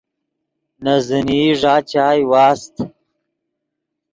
[0.83, 2.75] نے زینئی ݱا چائے واست